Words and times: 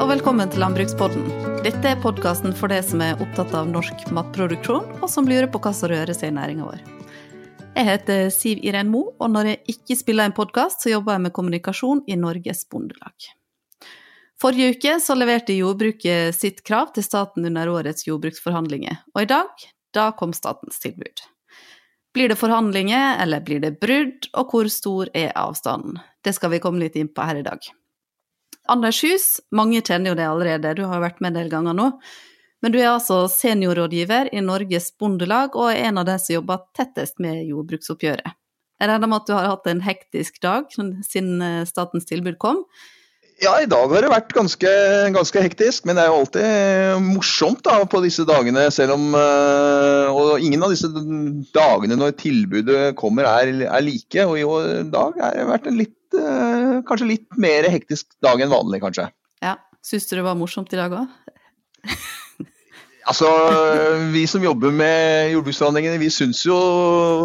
og 0.00 0.08
velkommen 0.08 0.48
til 0.48 0.62
Landbrukspodden. 0.62 1.26
Dette 1.60 1.90
er 1.90 1.98
podkasten 2.00 2.54
for 2.56 2.72
deg 2.72 2.80
som 2.86 3.02
er 3.04 3.18
opptatt 3.20 3.50
av 3.52 3.66
norsk 3.68 4.06
matproduksjon, 4.16 4.86
og 4.96 5.08
som 5.12 5.26
lurer 5.28 5.44
på 5.52 5.60
hva 5.60 5.74
som 5.76 5.90
rører 5.92 6.16
seg 6.16 6.30
i 6.30 6.36
næringa 6.38 6.64
vår. 6.64 6.78
Jeg 7.74 7.84
heter 7.84 8.30
Siv 8.32 8.62
Iren 8.64 8.88
Mo, 8.88 9.02
og 9.20 9.28
når 9.34 9.50
jeg 9.50 9.74
ikke 9.74 9.96
spiller 10.00 10.30
en 10.30 10.36
podkast, 10.36 10.80
så 10.80 10.94
jobber 10.94 11.18
jeg 11.18 11.24
med 11.26 11.34
kommunikasjon 11.36 12.00
i 12.08 12.16
Norges 12.16 12.62
Bondelag. 12.72 13.26
Forrige 14.40 14.78
uke 14.78 14.94
så 15.04 15.18
leverte 15.18 15.58
jordbruket 15.58 16.32
sitt 16.38 16.62
krav 16.64 16.94
til 16.96 17.04
staten 17.04 17.44
under 17.50 17.68
årets 17.68 18.08
jordbruksforhandlinger, 18.08 19.02
og 19.12 19.20
i 19.26 19.28
dag, 19.28 19.66
da 19.92 20.06
kom 20.16 20.32
statens 20.32 20.80
tilbud. 20.80 21.26
Blir 22.16 22.32
det 22.32 22.40
forhandlinger, 22.40 23.20
eller 23.20 23.44
blir 23.44 23.60
det 23.60 23.76
brudd, 23.84 24.32
og 24.32 24.48
hvor 24.48 24.72
stor 24.72 25.12
er 25.12 25.36
avstanden? 25.36 26.00
Det 26.24 26.32
skal 26.38 26.56
vi 26.56 26.62
komme 26.64 26.80
litt 26.80 26.96
inn 26.96 27.12
på 27.12 27.28
her 27.28 27.42
i 27.42 27.44
dag. 27.44 27.68
Anders 28.68 29.00
Hus, 29.04 29.28
mange 29.54 29.80
kjenner 29.80 30.12
jo 30.12 30.18
det 30.18 30.26
allerede, 30.28 30.74
du 30.76 30.84
har 30.84 30.98
jo 30.98 31.06
vært 31.06 31.22
med 31.22 31.32
en 31.32 31.40
del 31.40 31.48
ganger 31.52 31.76
nå. 31.76 31.88
Men 32.60 32.74
du 32.74 32.78
er 32.80 32.90
altså 32.90 33.22
seniorrådgiver 33.32 34.28
i 34.36 34.42
Norges 34.44 34.90
Bondelag 35.00 35.56
og 35.56 35.70
er 35.72 35.88
en 35.88 36.02
av 36.02 36.08
de 36.10 36.18
som 36.20 36.36
jobber 36.36 36.66
tettest 36.76 37.16
med 37.22 37.46
jordbruksoppgjøret. 37.48 38.36
Jeg 38.80 38.88
regner 38.88 39.08
med 39.08 39.20
at 39.20 39.28
du 39.28 39.34
har 39.36 39.48
hatt 39.48 39.68
en 39.68 39.82
hektisk 39.84 40.40
dag 40.44 40.70
siden 40.72 41.40
eh, 41.44 41.68
statens 41.68 42.08
tilbud 42.08 42.38
kom. 42.40 42.62
Ja, 43.40 43.54
i 43.60 43.68
dag 43.68 43.88
har 43.88 44.04
det 44.04 44.12
vært 44.12 44.32
ganske, 44.36 44.70
ganske, 45.14 45.40
hektisk, 45.40 45.86
men 45.88 45.96
det 45.96 46.02
er 46.04 46.10
jo 46.10 46.18
alltid 46.18 47.04
morsomt 47.06 47.62
da, 47.64 47.78
på 47.88 48.02
disse 48.04 48.26
dagene. 48.28 48.66
Selv 48.72 48.98
om 48.98 49.14
eh, 49.16 50.12
Og 50.12 50.44
ingen 50.44 50.64
av 50.64 50.72
disse 50.74 50.90
dagene 50.92 51.96
når 51.96 52.18
tilbudet 52.20 52.82
kommer 53.00 53.28
er, 53.28 53.54
er 53.64 53.84
like. 53.84 54.26
Og 54.28 54.36
i 54.36 54.84
dag 54.92 55.16
har 55.24 55.38
det 55.38 55.48
vært 55.48 55.70
en 55.70 55.80
litt 55.80 55.96
uh, 56.16 56.80
kanskje 56.86 57.08
litt 57.08 57.40
mer 57.40 57.68
hektisk 57.72 58.08
dag 58.24 58.40
enn 58.42 58.52
vanlig, 58.52 58.82
kanskje. 58.84 59.10
Ja. 59.44 59.58
Syns 59.84 60.08
du 60.10 60.18
det 60.18 60.26
var 60.26 60.36
morsomt 60.36 60.72
i 60.74 60.78
dag 60.78 60.92
òg? 60.92 61.12
altså, 63.10 63.28
vi 64.12 64.26
som 64.28 64.44
jobber 64.44 64.74
med 64.76 65.30
jordbruksforhandlingene, 65.32 66.00
vi 66.02 66.10
syns 66.12 66.42
jo, 66.44 66.58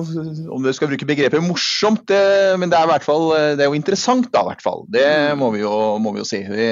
om 0.06 0.64
dere 0.64 0.76
skal 0.78 0.92
bruke 0.92 1.10
begrepet 1.10 1.44
morsomt, 1.44 2.06
det, 2.08 2.22
men 2.62 2.72
det 2.72 2.80
er, 2.80 2.88
hvert 2.94 3.08
fall, 3.08 3.28
det 3.60 3.66
er 3.66 3.72
jo 3.72 3.76
interessant, 3.76 4.32
da, 4.32 4.46
i 4.46 4.52
hvert 4.54 4.64
fall. 4.64 4.86
Det 4.94 5.04
mm. 5.36 5.44
må 5.44 5.52
vi 5.58 5.66
jo, 5.66 5.76
må 6.00 6.16
vi 6.16 6.24
jo 6.24 6.30
si. 6.30 6.40
Vi, 6.48 6.70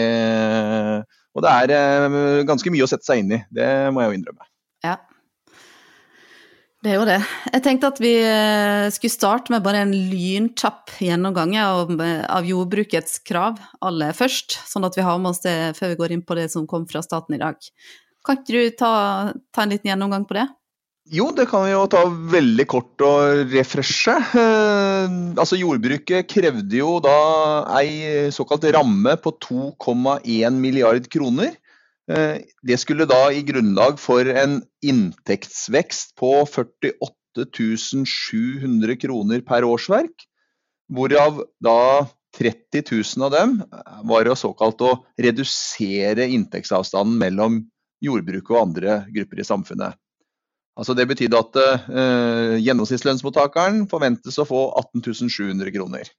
og 1.36 1.44
det 1.44 1.52
er 1.52 2.48
ganske 2.48 2.72
mye 2.72 2.88
å 2.88 2.92
sette 2.94 3.10
seg 3.10 3.26
inn 3.26 3.36
i, 3.42 3.44
det 3.52 3.70
må 3.92 4.06
jeg 4.06 4.14
jo 4.14 4.22
innrømme. 4.22 4.48
Ja. 4.88 4.98
Det 6.84 6.92
er 6.92 6.98
jo 6.98 7.06
det. 7.08 7.20
Jeg 7.48 7.64
tenkte 7.64 7.90
at 7.94 8.00
vi 8.04 8.12
eh, 8.20 8.90
skulle 8.92 9.14
starte 9.14 9.54
med 9.54 9.64
bare 9.64 9.86
en 9.86 9.94
lynkjapp 9.94 10.92
gjennomgang 11.00 11.54
av, 11.62 11.94
av, 11.96 12.44
jordbrukets 12.44 13.22
krav 13.24 13.62
aller 13.88 14.12
først, 14.18 14.58
sånn 14.68 14.84
at 14.84 14.98
vi 15.00 15.06
har 15.08 15.22
med 15.22 15.32
oss 15.32 15.40
det 15.46 15.56
før 15.78 15.94
vi 15.94 16.00
går 16.02 16.16
inn 16.18 16.26
på 16.28 16.36
det 16.36 16.50
som 16.52 16.68
kom 16.68 16.84
fra 16.90 17.00
staten 17.06 17.38
i 17.38 17.40
dag. 17.40 17.56
Kan 18.28 18.42
ikke 18.42 18.52
du 18.52 18.76
ta, 18.76 18.92
ta 19.56 19.64
en 19.64 19.72
liten 19.72 19.94
gjennomgang 19.94 20.28
på 20.28 20.36
det? 20.42 20.50
Jo, 21.14 21.30
det 21.36 21.48
kan 21.52 21.64
vi 21.64 21.72
jo 21.72 21.88
ta 21.92 22.04
veldig 22.36 22.68
kort 22.68 23.08
og 23.08 23.56
refreshe. 23.56 24.20
Eh, 24.44 25.18
altså 25.40 25.62
Jordbruket 25.62 26.28
krevde 26.36 26.82
jo 26.82 26.98
da 27.04 27.18
ei 27.80 28.28
såkalt 28.36 28.68
ramme 28.76 29.16
på 29.24 29.38
2,1 29.48 30.60
milliard 30.60 31.08
kroner 31.08 31.56
Eh, 31.56 31.63
det 32.08 32.78
skulle 32.82 33.08
da 33.08 33.30
i 33.32 33.46
grunnlag 33.48 33.96
for 34.02 34.28
en 34.28 34.58
inntektsvekst 34.84 36.18
på 36.20 36.34
48 36.44 37.46
700 38.04 38.98
kroner 39.00 39.44
per 39.48 39.64
årsverk, 39.64 40.26
hvorav 40.92 41.40
da 41.64 42.06
30 42.38 42.84
000 42.92 43.26
av 43.26 43.32
dem 43.32 43.56
var 44.10 44.26
jo 44.26 44.36
såkalt 44.38 44.82
å 44.82 44.94
redusere 45.22 46.28
inntektsavstanden 46.34 47.20
mellom 47.22 47.62
jordbruket 48.04 48.56
og 48.56 48.64
andre 48.68 49.04
grupper 49.14 49.42
i 49.42 49.48
samfunnet. 49.48 49.98
Altså 50.74 50.96
det 50.98 51.06
betydde 51.06 51.38
at 51.38 51.58
eh, 51.62 52.56
gjennomsnittslønnsmottakeren 52.66 53.84
forventes 53.92 54.40
å 54.42 54.48
få 54.50 54.66
18 54.82 55.30
700 55.30 55.70
kroner. 55.76 56.10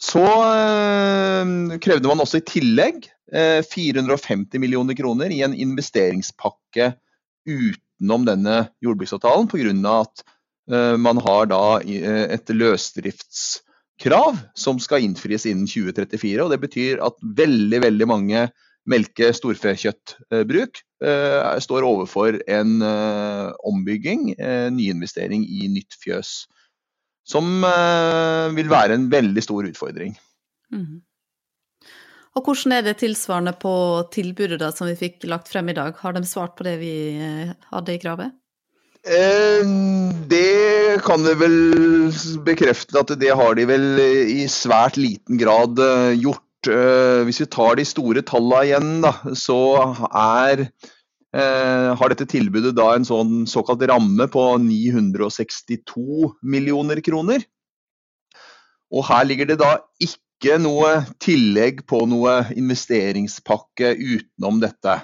Så 0.00 0.24
eh, 0.24 1.76
krevde 1.84 2.08
man 2.08 2.24
også 2.24 2.40
i 2.40 2.46
tillegg 2.48 3.10
450 3.32 4.56
eh, 4.56 4.60
millioner 4.60 4.94
kroner 4.94 5.32
i 5.32 5.40
en 5.44 5.54
investeringspakke 5.54 6.92
utenom 7.48 8.26
denne 8.28 8.56
jordbruksavtalen, 8.84 9.48
pga. 9.48 9.72
at 10.02 10.24
eh, 10.70 10.96
man 11.00 11.20
har 11.24 11.48
da 11.50 11.62
et 11.82 12.52
løsdriftskrav 12.52 14.42
som 14.54 14.80
skal 14.82 15.06
innfris 15.06 15.46
innen 15.48 15.66
2034. 15.66 16.42
og 16.44 16.50
Det 16.52 16.60
betyr 16.66 17.04
at 17.04 17.16
veldig, 17.22 17.80
veldig 17.88 18.08
mange 18.10 18.48
melke- 18.88 19.30
storfekjøttbruk 19.30 20.80
står 21.62 21.84
overfor 21.86 22.36
en 22.50 22.82
ombygging, 22.82 24.32
nyinvestering 24.74 25.42
i 25.46 25.68
nytt 25.70 25.94
fjøs. 25.98 26.46
Som 27.26 27.62
vil 28.54 28.70
være 28.70 28.98
en 28.98 29.08
veldig 29.10 29.42
stor 29.42 29.66
utfordring. 29.66 30.14
Mm. 30.74 31.02
Og 32.32 32.46
hvordan 32.46 32.78
er 32.78 32.84
det 32.86 33.00
tilsvarende 33.02 33.52
på 33.60 33.72
tilbudet 34.12 34.60
da, 34.62 34.70
som 34.72 34.88
vi 34.88 34.96
fikk 34.96 35.26
lagt 35.28 35.50
frem 35.52 35.68
i 35.68 35.76
dag? 35.76 35.98
Har 36.00 36.14
de 36.16 36.24
svart 36.28 36.54
på 36.56 36.64
det 36.64 36.78
vi 36.80 36.94
eh, 37.20 37.52
hadde 37.72 37.92
i 37.92 38.00
kravet? 38.00 38.32
Eh, 39.02 39.68
det 40.30 41.02
kan 41.04 41.26
vi 41.26 41.34
vel 41.42 41.58
bekrefte 42.46 43.02
at 43.02 43.12
det 43.20 43.34
har 43.36 43.58
de 43.58 43.68
vel 43.68 44.00
i 44.32 44.46
svært 44.48 44.96
liten 45.00 45.40
grad 45.40 45.82
eh, 45.82 46.14
gjort. 46.22 46.40
Hvis 46.62 47.40
vi 47.42 47.48
tar 47.50 47.74
de 47.74 47.82
store 47.82 48.20
tallene 48.22 48.68
igjen, 48.68 48.90
da, 49.02 49.10
så 49.34 49.56
er, 50.06 50.60
har 51.34 52.12
dette 52.12 52.28
tilbudet 52.30 52.70
da 52.78 52.92
en 52.94 53.02
sånn 53.08 53.48
såkalt 53.50 53.82
ramme 53.90 54.28
på 54.30 54.44
962 54.62 56.30
millioner 56.46 57.02
kroner. 57.02 57.42
Og 58.94 59.08
her 59.08 59.26
ligger 59.26 59.50
det 59.50 59.58
da 59.58 59.72
ikke 59.98 60.22
ikke 60.42 60.58
noe 60.58 61.04
tillegg 61.22 61.84
på 61.86 62.00
noe 62.10 62.40
investeringspakke 62.58 63.92
utenom 63.94 64.58
dette. 64.58 64.96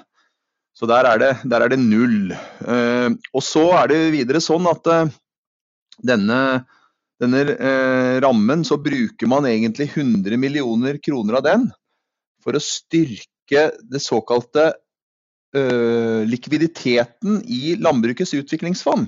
Så 0.75 0.87
der 0.89 1.07
er 1.07 1.21
det, 1.21 1.29
der 1.47 1.63
er 1.63 1.71
det 1.71 1.79
null. 1.79 2.33
Eh, 2.35 3.07
og 3.31 3.43
så 3.43 3.63
er 3.79 3.87
det 3.87 3.99
videre 4.17 4.43
sånn 4.43 4.67
at 4.67 4.89
eh, 4.91 5.13
denne, 6.11 6.39
denne 7.23 7.45
eh, 7.55 8.19
rammen, 8.19 8.67
så 8.67 8.81
bruker 8.83 9.31
man 9.31 9.47
egentlig 9.47 9.87
100 9.93 10.35
millioner 10.39 10.99
kroner 10.99 11.39
av 11.39 11.47
den 11.47 11.69
for 12.43 12.55
å 12.55 12.63
styrke 12.63 13.71
det 13.79 14.03
såkalte 14.03 14.73
likviditeten 16.29 17.39
i 17.49 17.71
Landbrukets 17.81 18.35
utviklingsfond. 18.37 19.07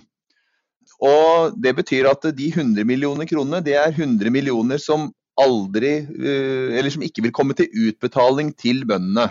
Og 1.06 1.54
Det 1.62 1.76
betyr 1.78 2.08
at 2.10 2.26
de 2.34 2.48
100 2.50 2.82
millioner 2.90 3.30
kronene, 3.30 3.60
det 3.62 3.76
er 3.78 3.94
100 3.94 4.34
millioner 4.34 4.82
som 4.82 5.12
aldri 5.42 5.94
eh, 6.02 6.78
Eller 6.78 6.92
som 6.94 7.04
ikke 7.06 7.26
vil 7.26 7.34
komme 7.36 7.56
til 7.58 7.72
utbetaling 7.88 8.54
til 8.58 8.84
bøndene. 8.88 9.30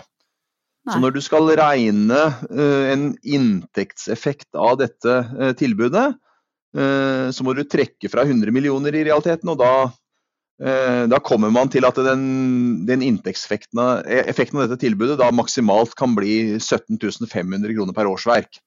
Nei. 0.81 0.95
Så 0.95 1.01
når 1.03 1.13
du 1.13 1.21
skal 1.21 1.49
regne 1.59 2.21
eh, 2.49 2.91
en 2.93 3.11
inntektseffekt 3.21 4.57
av 4.57 4.79
dette 4.81 5.17
eh, 5.39 5.55
tilbudet, 5.57 6.11
så 6.71 7.43
må 7.43 7.51
du 7.51 7.65
trekke 7.67 8.07
fra 8.07 8.23
100 8.23 8.47
millioner 8.55 8.95
i 8.95 9.01
realiteten, 9.03 9.49
og 9.51 9.57
da, 9.59 9.89
da 11.11 11.17
kommer 11.19 11.51
man 11.51 11.67
til 11.67 11.83
at 11.83 11.97
den, 11.99 12.21
den 12.87 13.03
inntektseffekten 13.03 13.81
av, 13.83 14.05
effekten 14.07 14.55
av 14.55 14.69
dette 14.69 14.79
tilbudet 14.85 15.17
da 15.19 15.27
maksimalt 15.35 15.97
kan 15.99 16.15
bli 16.15 16.61
17 16.61 16.95
500 17.27 17.75
kroner 17.75 17.97
per 17.97 18.07
årsverk. 18.07 18.61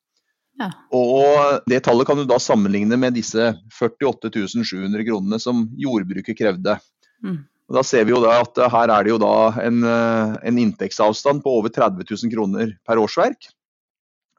Ja. 0.60 0.68
Og 0.94 1.64
det 1.70 1.80
tallet 1.86 2.06
kan 2.06 2.20
du 2.20 2.26
da 2.28 2.38
sammenligne 2.42 2.98
med 3.00 3.16
disse 3.16 3.54
48 3.74 4.30
700 4.62 5.06
kronene 5.08 5.40
som 5.42 5.64
jordbruket 5.80 6.38
krevde. 6.38 6.76
Mm. 7.22 7.42
Da 7.74 7.82
ser 7.86 8.04
vi 8.04 8.12
jo 8.12 8.20
da 8.22 8.36
at 8.42 8.58
her 8.72 8.92
er 8.92 9.06
det 9.06 9.12
jo 9.14 9.20
da 9.22 9.36
en, 9.64 9.80
eh, 9.88 10.34
en 10.50 10.58
inntektsavstand 10.60 11.42
på 11.44 11.58
over 11.60 11.72
30 11.72 12.04
000 12.04 12.32
kroner 12.34 12.74
per 12.86 13.00
årsverk. 13.00 13.48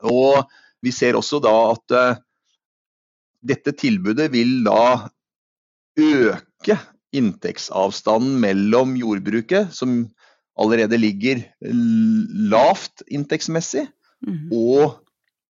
Og 0.06 0.44
vi 0.86 0.94
ser 0.94 1.18
også 1.18 1.39
da 1.42 1.54
at 1.72 1.95
uh, 1.95 2.19
dette 3.45 3.74
tilbudet 3.80 4.27
vil 4.33 4.60
da 4.66 5.07
øke 5.98 6.77
inntektsavstanden 7.16 8.38
mellom 8.44 8.94
jordbruket, 9.00 9.71
som 9.74 10.04
allerede 10.60 11.00
ligger 11.00 11.42
lavt 12.51 13.06
inntektsmessig, 13.07 13.86
mm. 14.25 14.51
og 14.54 15.00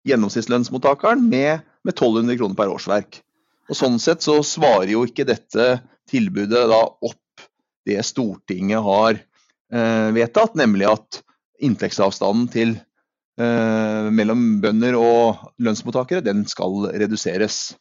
gjennomsnittslønnsmottakeren 0.05 1.25
med, 1.25 1.65
med 1.85 1.95
1200 1.97 2.39
kroner 2.39 2.57
per 2.57 2.71
årsverk. 2.73 3.19
Og 3.69 3.77
Sånn 3.77 3.97
sett 4.01 4.25
så 4.25 4.37
svarer 4.45 4.93
jo 4.93 5.03
ikke 5.07 5.25
dette 5.27 5.79
tilbudet 6.09 6.65
da 6.71 6.81
opp 6.85 7.45
det 7.85 8.01
Stortinget 8.05 8.81
har 8.85 9.17
eh, 9.17 10.09
vedtatt, 10.15 10.55
nemlig 10.57 10.89
at 10.89 11.21
inntektsavstanden 11.63 12.49
til, 12.51 12.75
eh, 13.39 14.11
mellom 14.11 14.59
bønder 14.63 14.97
og 14.99 15.49
lønnsmottakere 15.61 16.23
den 16.25 16.45
skal 16.49 16.89
reduseres. 16.93 17.75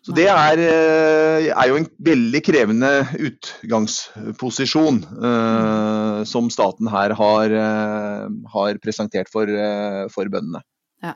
Så 0.00 0.14
Det 0.16 0.28
er, 0.32 0.58
eh, 0.58 1.50
er, 1.52 1.66
jo 1.68 1.76
en 1.76 1.88
veldig 2.00 2.40
krevende 2.42 2.90
utgangsposisjon. 3.20 5.02
Eh, 5.04 6.24
som 6.24 6.48
staten 6.48 6.88
her 6.88 7.12
har, 7.16 7.50
har 8.54 8.78
presentert 8.80 9.28
for, 9.32 9.46
for 10.08 10.24
bøndene. 10.24 10.64
Ja. 11.02 11.14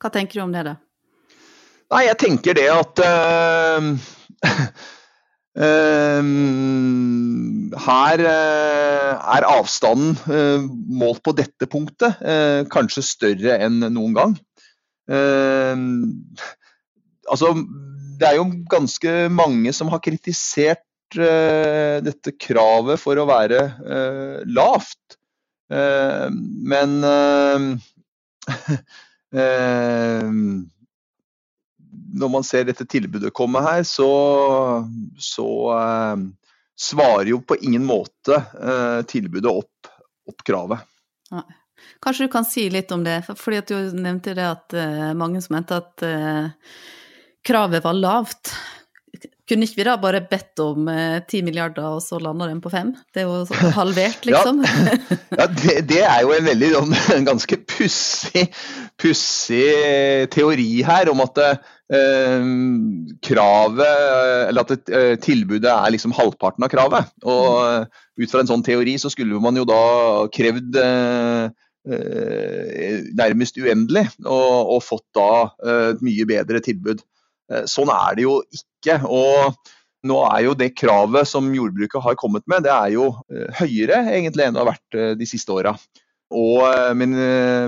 Hva 0.00 0.10
tenker 0.12 0.40
du 0.40 0.44
om 0.44 0.52
det, 0.52 0.64
da? 0.68 0.76
Nei, 1.92 2.06
jeg 2.08 2.18
tenker 2.20 2.56
det 2.56 2.66
at 2.72 3.00
uh, 3.04 3.90
Her 7.84 8.22
uh, 8.26 9.12
er 9.36 9.44
avstanden 9.46 10.16
målt 10.90 11.22
på 11.22 11.30
dette 11.38 11.68
punktet 11.70 12.18
kanskje 12.74 13.04
større 13.06 13.54
enn 13.62 13.78
noen 13.94 14.16
gang. 14.16 14.34
altså, 17.30 17.52
det 18.18 18.28
er 18.28 18.36
jo 18.40 18.48
ganske 18.72 19.12
mange 19.30 19.72
som 19.76 19.92
har 19.94 20.02
kritisert 20.02 20.82
dette 21.14 22.32
kravet 22.40 22.98
for 22.98 23.14
å 23.20 23.28
være 23.30 23.60
lavt. 24.50 25.18
men 26.74 26.90
når 32.14 32.30
man 32.30 32.46
ser 32.46 32.66
dette 32.68 32.86
tilbudet 32.86 33.34
komme 33.34 33.62
her, 33.64 33.82
så, 33.86 34.08
så 35.18 35.48
eh, 35.74 36.24
svarer 36.78 37.30
jo 37.32 37.40
på 37.42 37.58
ingen 37.60 37.84
måte 37.86 38.38
eh, 38.38 39.00
tilbudet 39.10 39.50
opp, 39.50 39.92
opp 40.30 40.46
kravet. 40.46 40.86
Ja. 41.30 41.44
Kanskje 42.04 42.26
du 42.26 42.32
kan 42.32 42.44
si 42.48 42.68
litt 42.70 42.92
om 42.92 43.04
det, 43.04 43.22
fordi 43.36 43.60
at 43.60 43.70
du 43.70 43.96
nevnte 43.96 44.34
det 44.36 44.46
at 44.46 44.76
eh, 44.76 45.10
mange 45.16 45.42
som 45.44 45.56
mente 45.56 45.76
at 45.80 46.04
uh, 46.04 46.46
kravet 47.44 47.84
var 47.84 47.96
lavt. 47.96 48.52
Kunne 49.44 49.66
ikke 49.68 49.76
vi 49.82 49.84
da 49.86 49.98
bare 50.00 50.22
bedt 50.24 50.60
om 50.64 50.88
ti 51.28 51.42
uh, 51.42 51.44
milliarder, 51.44 51.98
og 51.98 52.00
så 52.00 52.16
lander 52.22 52.48
den 52.48 52.62
på 52.64 52.72
fem? 52.72 52.94
Det 53.12 53.24
er 53.24 53.28
jo 53.28 53.44
halvert, 53.78 54.24
liksom. 54.24 54.64
ja, 54.64 54.96
ja 55.42 55.48
det, 55.52 55.76
det, 55.90 56.02
er 56.06 56.24
jo 56.24 56.32
en 56.32 56.48
veldig 56.48 56.72
sånn, 56.78 56.98
en 57.18 57.28
ganske 57.28 57.60
pussig, 57.68 58.48
pussig 59.00 59.68
teori 60.32 60.68
her 60.86 61.12
om 61.12 61.24
at 61.26 61.42
Eh, 61.92 62.44
kravet, 63.20 63.90
eller 64.48 64.64
at 64.64 64.88
eh, 64.88 65.18
tilbudet 65.20 65.68
er 65.68 65.92
liksom 65.92 66.14
halvparten 66.16 66.64
av 66.64 66.72
kravet. 66.72 67.10
Og 67.28 67.50
mm. 67.60 67.90
ut 68.22 68.32
fra 68.32 68.40
en 68.40 68.48
sånn 68.48 68.64
teori 68.64 68.96
så 69.00 69.12
skulle 69.12 69.40
man 69.42 69.60
jo 69.60 69.66
da 69.68 69.82
krevd 70.32 70.80
nærmest 71.84 73.58
uendelig 73.60 74.06
og, 74.22 74.70
og 74.72 74.78
fått 74.80 75.04
da 75.12 75.26
et 75.92 76.00
mye 76.06 76.24
bedre 76.30 76.62
tilbud. 76.64 77.02
Sånn 77.68 77.90
er 77.92 78.14
det 78.16 78.24
jo 78.24 78.38
ikke. 78.48 79.00
og 79.04 79.56
nå 80.04 80.18
er 80.28 80.42
jo 80.44 80.54
det 80.56 80.70
kravet 80.76 81.28
som 81.28 81.46
jordbruket 81.56 82.02
har 82.04 82.16
kommet 82.20 82.44
med, 82.50 82.66
det 82.66 82.72
er 82.72 82.90
jo 82.92 83.06
høyere 83.56 84.02
egentlig 84.12 84.44
enn 84.44 84.56
det 84.56 84.60
har 84.60 84.68
vært 84.68 85.18
de 85.20 85.28
siste 85.28 85.52
åra. 85.52 85.72
Men, 86.96 87.16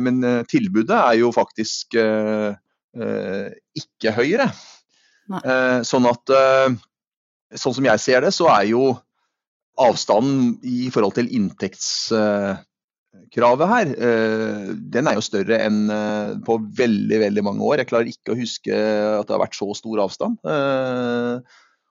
men, 0.05 0.21
tilbudet 0.51 0.97
er 0.97 1.17
jo 1.23 1.31
faktisk 1.33 1.97
Eh, 2.97 3.49
ikke 3.77 4.15
høyere. 4.17 4.47
Eh, 5.37 5.81
sånn 5.85 6.07
at 6.09 6.33
eh, 6.33 6.77
sånn 7.53 7.75
som 7.77 7.89
jeg 7.91 8.03
ser 8.03 8.25
det, 8.25 8.33
så 8.33 8.49
er 8.55 8.71
jo 8.71 8.85
avstanden 9.77 10.55
i 10.65 10.89
forhold 10.93 11.19
til 11.19 11.29
inntektskravet 13.27 13.69
her, 13.69 13.93
den 14.93 15.09
er 15.09 15.17
jo 15.17 15.25
større 15.25 15.59
enn 15.65 15.91
på 16.47 16.59
veldig 16.79 17.21
veldig 17.21 17.45
mange 17.45 17.63
år. 17.65 17.79
Jeg 17.81 17.91
klarer 17.91 18.11
ikke 18.11 18.35
å 18.35 18.39
huske 18.39 18.73
at 18.73 19.27
det 19.27 19.35
har 19.35 19.43
vært 19.43 19.57
så 19.59 19.69
stor 19.75 20.03
avstand 20.05 20.39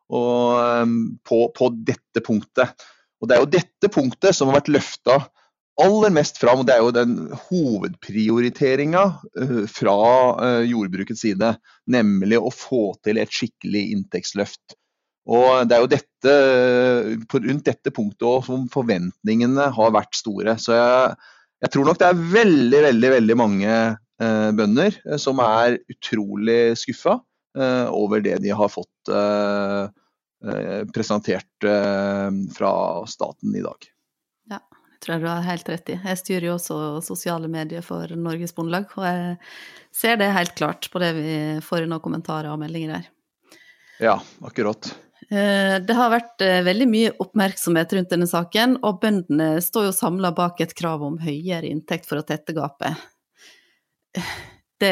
på, 0.10 1.40
på 1.56 1.72
dette 1.86 2.22
punktet. 2.26 2.86
Og 3.22 3.28
Det 3.30 3.36
er 3.36 3.42
jo 3.42 3.54
dette 3.56 3.90
punktet 3.90 4.36
som 4.36 4.50
har 4.50 4.60
vært 4.60 4.74
løfta 4.74 5.20
aller 5.82 6.14
mest 6.16 6.38
fram, 6.40 6.62
og 6.62 6.68
det 6.68 6.76
er 6.76 6.84
jo 6.84 6.94
den 6.96 7.16
hovedprioriteringa 7.50 9.04
fra 9.68 9.96
jordbrukets 10.64 11.26
side, 11.26 11.52
nemlig 11.92 12.40
å 12.40 12.54
få 12.54 12.94
til 13.04 13.20
et 13.20 13.34
skikkelig 13.34 13.84
inntektsløft. 13.98 14.78
Og 15.26 15.68
Det 15.68 15.76
er 15.76 15.82
jo 15.84 15.90
dette, 15.90 16.34
rundt 17.34 17.66
dette 17.66 17.94
punktet 17.94 18.28
også, 18.30 18.46
som 18.52 18.68
forventningene 18.74 19.72
har 19.74 19.96
vært 19.96 20.14
store. 20.18 20.58
Så 20.62 20.76
jeg, 20.78 21.16
jeg, 21.66 21.72
tror 21.74 21.90
nok 21.90 22.02
det 22.02 22.10
er 22.12 22.26
veldig, 22.36 22.82
veldig, 22.90 23.12
veldig 23.16 23.38
mange 23.42 23.72
eh, 23.74 24.52
bønder 24.60 25.00
som 25.22 25.42
er 25.46 25.80
utrolig 25.92 26.76
skuffa 26.82 27.20
over 27.56 28.20
det 28.20 28.34
de 28.44 28.50
har 28.52 28.68
fått 28.68 29.10
presentert 30.92 31.68
fra 32.52 32.72
staten 33.08 33.54
i 33.56 33.62
dag 33.64 33.88
tror 35.06 35.16
jeg 35.16 35.24
du 35.24 35.30
har 35.30 35.46
helt 35.46 35.70
rett 35.70 35.92
i. 35.94 35.98
Jeg 36.02 36.22
styrer 36.22 36.48
jo 36.50 36.56
også 36.58 36.78
sosiale 37.06 37.50
medier 37.52 37.86
for 37.86 38.10
Norges 38.18 38.56
Bondelag, 38.58 38.90
og 38.98 39.06
jeg 39.06 39.36
ser 39.94 40.20
det 40.22 40.32
helt 40.34 40.56
klart 40.58 40.90
på 40.92 41.02
det 41.04 41.12
vi 41.18 41.36
får 41.66 41.86
noen 41.86 42.04
kommentarer 42.04 42.52
og 42.52 42.62
meldinger 42.62 42.98
her. 42.98 43.10
Ja, 44.02 44.16
akkurat. 44.44 44.90
Eh, 45.30 45.78
det 45.82 45.96
har 45.98 46.12
vært 46.14 46.44
eh, 46.46 46.62
veldig 46.66 46.86
mye 46.90 47.14
oppmerksomhet 47.24 47.96
rundt 47.98 48.12
denne 48.14 48.28
saken, 48.30 48.78
og 48.86 49.00
bøndene 49.02 49.56
står 49.64 49.88
jo 49.88 49.96
samla 49.96 50.30
bak 50.38 50.62
et 50.62 50.76
krav 50.78 51.02
om 51.06 51.18
høyere 51.22 51.66
inntekt 51.72 52.06
for 52.10 52.22
å 52.22 52.28
tette 52.28 52.56
gapet. 52.58 52.94
Det 54.76 54.92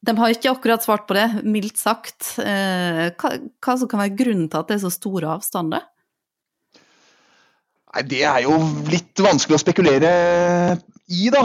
De 0.00 0.12
har 0.16 0.32
ikke 0.32 0.48
akkurat 0.48 0.80
svart 0.80 1.02
på 1.04 1.12
det, 1.12 1.42
mildt 1.44 1.76
sagt. 1.76 2.38
Eh, 2.40 3.10
hva, 3.12 3.32
hva 3.60 3.74
som 3.76 3.90
kan 3.90 4.00
være 4.00 4.16
grunnen 4.16 4.46
til 4.48 4.56
at 4.62 4.70
det 4.70 4.78
er 4.78 4.86
så 4.86 4.90
stor 4.94 5.26
avstand? 5.34 5.74
Det? 5.76 5.82
Nei, 7.92 8.04
Det 8.08 8.22
er 8.24 8.40
jo 8.46 8.56
litt 8.88 9.20
vanskelig 9.20 9.58
å 9.58 9.60
spekulere 9.60 10.14
i, 11.12 11.28
da. 11.28 11.44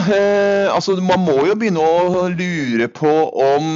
Altså, 0.71 0.95
man 1.03 1.25
må 1.27 1.41
jo 1.49 1.57
begynne 1.59 1.83
å 1.83 2.29
lure 2.31 2.87
på 2.87 3.13
om 3.43 3.67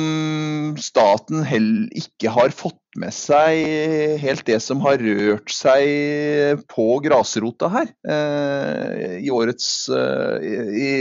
staten 0.79 1.43
heller 1.43 1.91
ikke 1.99 2.31
har 2.39 2.55
fått 2.55 2.78
med 2.99 3.13
seg 3.15 4.19
helt 4.21 4.45
det 4.47 4.59
som 4.63 4.81
har 4.83 4.99
rørt 5.01 5.51
seg 5.53 6.63
på 6.71 6.87
grasrota 7.05 7.69
her. 7.71 7.91
Eh, 8.03 9.19
I 9.23 9.31
årets 9.33 9.69
eh, 9.93 10.47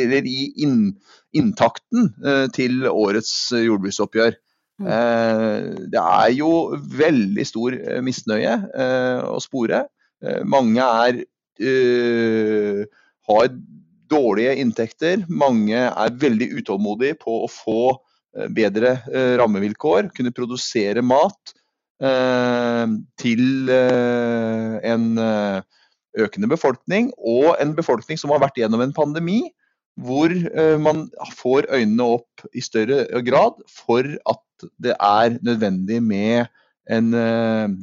Eller 0.05 0.29
i 0.29 0.53
inn, 0.65 0.93
inntakten 1.37 2.13
eh, 2.25 2.47
til 2.55 2.87
årets 2.91 3.33
jordbruksoppgjør. 3.53 4.37
Mm. 4.79 4.91
Eh, 4.95 5.65
det 5.95 6.03
er 6.03 6.35
jo 6.37 6.53
veldig 6.99 7.47
stor 7.49 7.77
eh, 7.79 8.01
misnøye 8.05 8.59
å 9.27 9.39
spore. 9.43 9.87
Mange 10.51 10.83
er 10.83 11.21
har 13.29 13.49
dårlige 14.11 14.55
inntekter. 14.63 15.23
Mange 15.31 15.79
er 15.79 16.17
veldig 16.23 16.49
utålmodige 16.59 17.19
på 17.23 17.37
å 17.45 17.51
få 17.51 17.83
bedre 18.55 18.97
rammevilkår, 19.39 20.11
kunne 20.15 20.35
produsere 20.35 21.03
mat 21.07 21.55
til 21.99 23.71
en 23.73 25.07
økende 26.19 26.51
befolkning, 26.51 27.09
og 27.19 27.57
en 27.59 27.73
befolkning 27.75 28.21
som 28.21 28.31
har 28.31 28.43
vært 28.45 28.61
gjennom 28.61 28.85
en 28.85 28.95
pandemi 28.95 29.41
hvor 29.99 30.31
man 30.79 31.09
får 31.35 31.67
øynene 31.75 32.07
opp 32.21 32.45
i 32.55 32.63
større 32.63 33.23
grad 33.27 33.59
for 33.67 34.07
at 34.07 34.69
det 34.79 34.95
er 34.95 35.41
nødvendig 35.43 35.99
med 36.07 36.47
en 36.87 37.11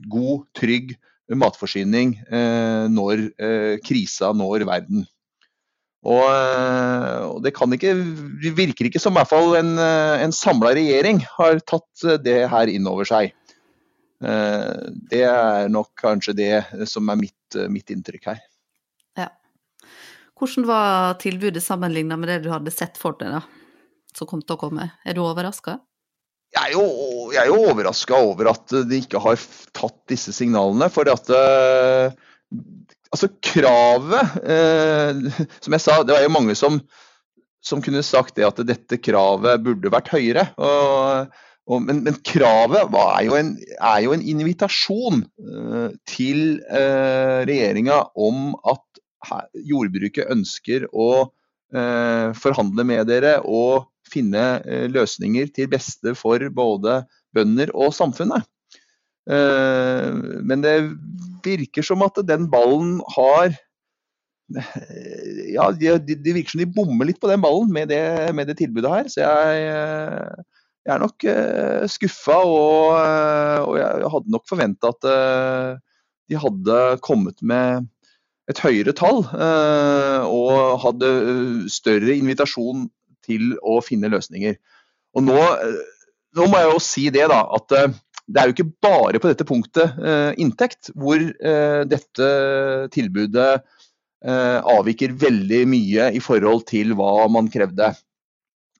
god, 0.07 0.45
trygg 0.55 0.95
matforsyning 1.33 2.15
eh, 2.29 2.85
når 2.91 3.27
eh, 3.41 3.75
krisa 3.85 4.31
når 4.35 4.65
verden. 4.67 5.05
Og, 6.05 6.21
eh, 6.29 7.31
det 7.41 7.55
ikke, 7.55 7.95
det 8.43 8.53
virker 8.57 8.89
ikke 8.89 9.01
som 9.01 9.15
i 9.15 9.19
hvert 9.21 9.31
fall 9.31 9.55
en, 9.57 9.73
en 9.79 10.35
samla 10.35 10.75
regjering 10.77 11.23
har 11.37 11.57
tatt 11.65 12.21
det 12.21 12.43
her 12.51 12.69
inn 12.69 12.85
over 12.89 13.07
seg. 13.09 13.33
Det 14.19 15.21
er 15.27 15.67
nok 15.69 15.89
kanskje 15.99 16.33
det 16.37 16.87
som 16.87 17.09
er 17.11 17.17
mitt, 17.19 17.57
mitt 17.69 17.91
inntrykk 17.91 18.29
her. 18.29 18.39
Ja. 19.19 19.27
Hvordan 20.39 20.67
var 20.69 21.17
tilbudet 21.21 21.63
sammenlignet 21.63 22.21
med 22.21 22.31
det 22.31 22.37
du 22.45 22.49
hadde 22.53 22.73
sett 22.73 22.95
for 23.01 23.17
deg, 23.19 23.35
da? 23.35 23.43
Som 24.15 24.29
kom 24.31 24.41
til 24.41 24.55
å 24.55 24.61
komme? 24.61 24.87
Er 25.03 25.17
du 25.17 25.21
overraska? 25.25 25.81
jeg 26.55 26.71
er 26.71 26.75
jo, 26.75 26.85
jeg 27.33 27.41
er 27.41 27.49
jo 27.51 27.63
overraska 27.67 28.19
over 28.29 28.49
at 28.53 28.73
de 28.87 28.99
ikke 29.01 29.19
har 29.21 29.39
tatt 29.75 29.97
disse 30.11 30.33
signalene. 30.35 30.87
For 30.93 31.09
at 31.11 31.31
uh, 31.33 32.15
Altså, 33.13 33.29
kravet 33.47 34.33
eh, 34.43 35.19
Som 35.63 35.75
jeg 35.75 35.83
sa, 35.83 36.01
det 36.03 36.15
var 36.15 36.23
jo 36.25 36.31
mange 36.33 36.55
som, 36.57 36.79
som 37.63 37.79
kunne 37.83 38.01
sagt 38.03 38.35
det 38.35 38.43
at 38.47 38.59
dette 38.67 38.99
kravet 38.99 39.61
burde 39.63 39.91
vært 39.93 40.11
høyere. 40.11 40.43
Og, 40.59 41.37
og, 41.65 41.81
men, 41.81 42.03
men, 42.05 42.17
kravet 42.25 42.83
er 42.85 43.21
jo, 43.25 43.37
en, 43.39 43.55
er, 43.79 43.99
jo 44.05 44.13
en, 44.13 44.21
invitasjon 44.35 45.23
uh, 45.25 45.89
til 46.09 46.59
regjeringa 46.69 48.03
om 48.13 48.53
at 48.69 49.01
jordbruket 49.65 50.29
ønsker 50.31 50.89
å 50.93 51.31
forhandle 52.39 52.85
med 52.87 53.07
dere 53.09 53.39
og 53.41 53.89
finne 54.07 54.43
uh, 54.61 54.85
løsninger 54.93 55.49
til 55.51 55.67
beste 55.71 56.13
for 56.15 56.45
både 56.53 57.01
bønder 57.35 57.73
og 57.75 57.91
samfunnet. 57.97 58.45
Men 59.25 60.61
det 60.61 60.75
virker 61.41 61.81
som 61.83 62.03
at 62.05 62.19
den 62.29 62.45
ballen 62.53 62.99
har 63.15 63.55
ja, 65.49 65.71
det 65.73 65.95
de, 66.05 66.17
de 66.21 66.35
virker 66.35 66.53
som 66.53 66.61
de 66.61 66.69
bommer 66.69 67.09
litt 67.09 67.17
på 67.21 67.31
den 67.31 67.41
ballen 67.41 67.71
med 67.73 67.89
det, 67.89 68.03
med 68.37 68.45
det 68.47 68.59
tilbudet 68.59 68.91
her. 68.91 69.09
Så 69.09 69.25
jeg, 69.25 70.45
jeg 70.85 70.93
er 70.93 71.01
nok 71.01 71.25
eh, 71.29 71.83
skuffa, 71.89 72.37
og, 72.45 72.93
og, 73.65 73.73
jeg 73.79 74.11
hadde 74.13 74.33
nok 74.35 74.45
forventa 74.49 74.91
at 74.93 75.09
eh, 75.09 75.71
de 76.29 76.39
hadde 76.41 76.79
kommet 77.05 77.41
med 77.45 77.87
et 78.49 78.61
høyere 78.61 78.93
tall 78.93 79.23
og 79.25 80.81
hadde 80.83 81.07
større 81.73 82.13
invitasjon 82.13 82.83
til 83.25 83.55
å 83.65 83.79
finne 83.81 84.11
løsninger. 84.13 84.53
Og 85.17 85.25
nå, 85.25 85.39
nå 86.37 86.45
må 86.51 86.59
jeg 86.61 86.69
jo 86.69 86.83
si 86.85 87.07
det, 87.13 87.23
da, 87.31 87.39
at 87.57 87.73
det 87.73 88.41
er 88.41 88.51
jo 88.51 88.53
ikke 88.53 88.67
bare 88.85 89.21
på 89.21 89.31
dette 89.31 89.47
punktet 89.49 89.97
inntekt 90.41 90.91
hvor 90.93 91.25
dette 91.89 92.29
tilbudet 92.93 93.49
eh, 94.25 94.59
avviker 94.61 95.15
veldig 95.25 95.61
mye 95.69 96.09
i 96.15 96.21
forhold 96.23 96.65
til 96.69 96.93
hva 96.97 97.27
man 97.31 97.49
krevde. 97.53 97.91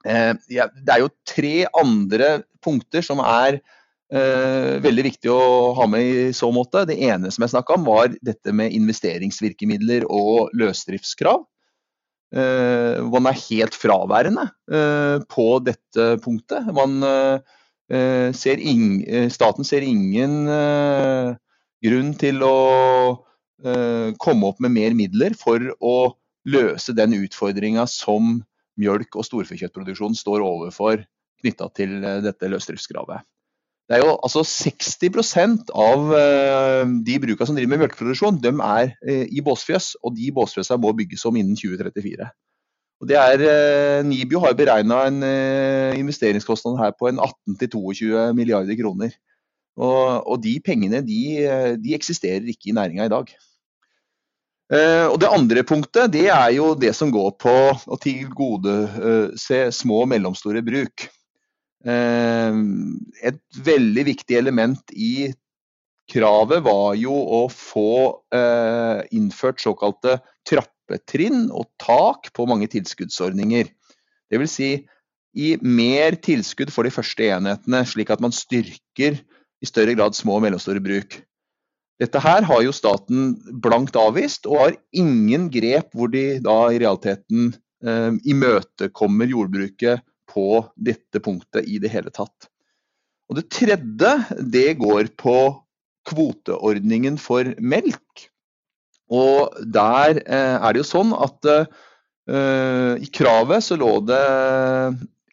Eh, 0.05 0.33
det 0.49 0.91
er 0.93 1.01
jo 1.01 1.13
tre 1.27 1.65
andre 1.73 2.29
punkter 2.63 3.05
som 3.05 3.21
er 3.23 3.57
eh, 4.13 4.77
veldig 4.83 5.05
viktig 5.09 5.31
å 5.33 5.73
ha 5.79 5.87
med 5.89 6.05
i 6.05 6.29
så 6.35 6.51
måte. 6.53 6.85
Det 6.89 6.99
ene 7.09 7.31
som 7.33 7.45
jeg 7.45 7.55
snakka 7.55 7.79
om, 7.79 7.89
var 7.89 8.13
dette 8.25 8.53
med 8.55 8.75
investeringsvirkemidler 8.77 10.05
og 10.05 10.53
løsdriftskrav. 10.57 11.45
Eh, 12.35 13.01
man 13.09 13.29
er 13.29 13.43
helt 13.47 13.77
fraværende 13.77 14.49
på 15.31 15.47
dette 15.65 16.09
punktet. 16.25 16.73
Man, 16.75 16.99
ser 17.85 18.61
ing, 18.65 19.03
staten 19.29 19.67
ser 19.67 19.83
ingen 19.85 20.47
grunn 21.85 22.07
til 22.17 22.41
å 22.41 22.55
komme 24.17 24.49
opp 24.49 24.63
med 24.65 24.73
mer 24.73 24.95
midler 24.97 25.35
for 25.37 25.61
å 25.77 25.93
løse 26.49 26.95
den 26.97 27.13
utfordringa 27.19 27.85
som 27.89 28.39
mjølk- 28.79 29.17
og 29.19 29.25
storfekjøttproduksjonen 29.27 30.17
står 30.17 30.43
overfor 30.45 31.03
knytta 31.43 31.69
til 31.77 31.97
eh, 32.01 32.21
dette 32.25 32.49
løsdriftskravet. 32.51 33.25
Det 33.85 33.99
er 33.99 34.01
jo 34.01 34.15
altså 34.15 34.41
60 34.41 35.69
av 35.69 36.15
eh, 36.17 36.93
de 37.05 37.19
bruka 37.21 37.45
som 37.45 37.57
driver 37.57 37.75
med 37.75 37.83
mjølkeproduksjon, 37.83 38.39
de 38.41 38.53
er 38.65 38.95
i 39.29 39.43
båsfjøs. 39.45 39.91
Og 40.01 40.15
de 40.17 40.31
båsfjøsa 40.33 40.79
må 40.81 40.95
bygges 40.97 41.25
om 41.29 41.37
innen 41.37 41.57
2034. 41.59 42.31
Og 43.03 43.09
det 43.11 43.17
er, 43.19 43.41
Nibio 44.07 44.39
har 44.39 44.55
beregna 44.55 45.01
en 45.09 45.19
investeringskostnad 45.99 46.79
her 46.79 46.93
på 46.95 47.09
en 47.09 47.19
18-22 47.19 48.31
milliarder 48.33 48.79
kroner. 48.79 49.11
Og, 49.75 50.23
og 50.23 50.39
de 50.41 50.55
pengene 50.63 51.03
de, 51.03 51.19
de, 51.83 51.91
eksisterer 51.93 52.47
ikke 52.47 52.71
i 52.71 52.77
næringa 52.77 53.05
i 53.05 53.11
dag. 53.11 53.33
Eh, 54.73 55.05
og 55.05 55.19
Det 55.21 55.29
andre 55.29 55.61
punktet 55.67 56.13
det 56.15 56.25
er 56.33 56.49
jo 56.55 56.73
det 56.77 56.95
som 56.97 57.11
går 57.13 57.35
på 57.41 57.55
å 57.75 57.97
tilgodese 58.01 59.59
eh, 59.67 59.73
små 59.73 60.03
og 60.05 60.09
mellomstore 60.15 60.63
bruk. 60.65 61.05
Eh, 61.85 62.61
et 63.29 63.41
veldig 63.67 64.07
viktig 64.09 64.39
element 64.39 64.95
i 64.95 65.29
kravet 66.09 66.61
var 66.65 66.93
jo 66.97 67.13
å 67.13 67.45
få 67.49 68.21
innført 69.17 69.57
såkalte 69.57 70.19
trappetrinn 70.45 71.47
og 71.49 71.65
tak 71.81 72.29
på 72.37 72.45
mange 72.45 72.67
tilskuddsordninger. 72.69 73.71
Dvs. 74.29 74.53
Si, 74.53 74.69
gi 75.33 75.55
mer 75.65 76.13
tilskudd 76.21 76.69
for 76.69 76.85
de 76.85 76.93
første 76.93 77.25
enhetene, 77.25 77.81
slik 77.89 78.13
at 78.13 78.21
man 78.21 78.35
styrker 78.37 79.17
i 79.17 79.65
større 79.65 79.97
grad 79.97 80.13
små 80.13 80.37
og 80.37 80.45
mellomstore 80.45 80.83
bruk. 80.85 81.17
Dette 82.01 82.19
her 82.19 82.43
har 82.43 82.63
jo 82.65 82.73
staten 82.75 83.35
blankt 83.63 83.95
avvist, 83.99 84.49
og 84.49 84.59
har 84.59 84.75
ingen 84.95 85.47
grep 85.53 85.93
hvor 85.95 86.11
de 86.11 86.41
da 86.43 86.57
i 86.73 86.79
realiteten 86.81 87.53
eh, 87.85 88.11
imøtekommer 88.27 89.31
jordbruket 89.31 90.03
på 90.31 90.65
dette 90.75 91.21
punktet 91.23 91.69
i 91.71 91.79
det 91.79 91.93
hele 91.93 92.11
tatt. 92.11 92.49
Og 93.29 93.39
Det 93.39 93.47
tredje 93.53 94.11
det 94.51 94.75
går 94.81 95.13
på 95.17 95.37
kvoteordningen 96.05 97.17
for 97.21 97.47
melk. 97.57 98.27
Og 99.09 99.55
der 99.63 100.19
eh, 100.25 100.55
er 100.59 100.73
det 100.73 100.83
jo 100.83 100.89
sånn 100.91 101.15
at 101.15 101.49
eh, 101.49 102.93
i 102.99 103.09
kravet 103.13 103.63
så 103.63 103.77
lå 103.79 103.97
det 104.05 104.23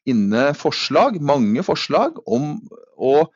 inne 0.09 0.50
forslag, 0.59 1.19
mange 1.23 1.62
forslag, 1.66 2.19
om 2.26 2.57
å 2.99 3.26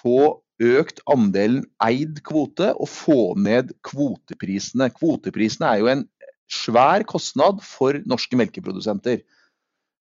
få 0.00 0.42
økt 0.62 1.02
andelen 1.10 1.64
eid 1.82 2.22
kvote 2.26 2.70
og 2.76 2.88
få 2.90 3.20
ned 3.40 3.74
kvoteprisene. 3.86 4.90
Kvoteprisene 4.94 5.68
er 5.68 5.82
jo 5.82 5.92
en 5.92 6.04
svær 6.52 7.04
kostnad 7.08 7.62
for 7.64 7.98
norske 8.08 8.38
melkeprodusenter. 8.38 9.22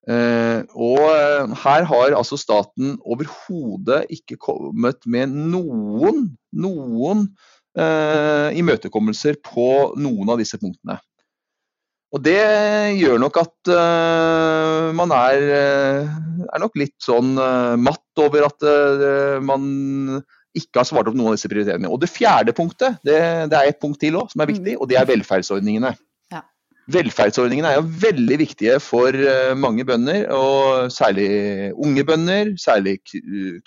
Uh, 0.10 0.66
og 0.74 1.04
uh, 1.06 1.52
her 1.62 1.86
har 1.86 2.16
altså 2.18 2.38
staten 2.40 2.96
overhodet 3.06 4.08
ikke 4.10 4.40
kommet 4.42 4.98
med 5.06 5.30
noen, 5.30 6.24
noen 6.50 7.28
uh, 7.78 8.50
imøtekommelser 8.58 9.38
på 9.46 9.94
noen 10.02 10.34
av 10.34 10.42
disse 10.42 10.58
punktene. 10.62 10.98
Og 12.12 12.20
det 12.26 12.42
gjør 12.98 13.22
nok 13.24 13.38
at 13.40 13.70
man 14.98 15.14
er, 15.16 15.44
er, 15.48 16.58
nok 16.60 16.74
litt 16.76 16.98
sånn 17.00 17.30
matt 17.80 18.20
over 18.20 18.50
at 18.50 18.66
man 19.48 19.70
ikke 20.58 20.82
har 20.82 20.88
svart 20.88 21.10
opp 21.10 21.18
noen 21.18 21.32
av 21.32 21.38
disse 21.38 21.50
prioriteringene. 21.52 21.92
Og 21.92 22.02
Det 22.02 22.12
fjerde 22.12 22.54
punktet, 22.56 22.98
det, 23.08 23.18
det 23.52 23.58
er 23.58 23.72
et 23.72 23.82
punkt 23.82 24.00
til 24.02 24.18
også, 24.20 24.36
som 24.36 24.44
er 24.44 24.52
viktig, 24.52 24.78
og 24.80 24.90
det 24.92 24.98
er 25.00 25.08
velferdsordningene. 25.10 25.94
Ja. 26.34 26.42
Velferdsordningene 26.92 27.72
er 27.72 27.80
jo 27.80 27.92
veldig 28.06 28.40
viktige 28.42 28.80
for 28.84 29.16
uh, 29.16 29.54
mange 29.58 29.86
bønder, 29.88 30.26
og 30.36 30.92
særlig 30.92 31.30
unge 31.74 32.04
bønder, 32.08 32.56
særlig 32.60 33.00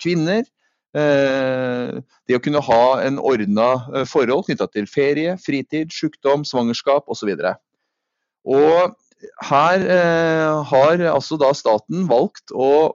kvinner. 0.01 0.45
Uh, 0.95 2.03
det 2.29 2.37
å 2.37 2.43
kunne 2.43 2.61
ha 2.63 2.83
en 3.03 3.17
ordna 3.19 3.71
forhold 4.07 4.45
knytta 4.47 4.69
til 4.71 4.85
ferie, 4.87 5.39
fritid, 5.41 5.89
sykdom, 5.93 6.45
svangerskap 6.47 7.09
osv. 7.11 7.33
Og 8.45 8.93
her 9.49 9.87
har 10.69 11.01
altså 11.09 11.37
da 11.41 11.49
staten 11.57 12.05
valgt 12.11 12.53
å 12.53 12.93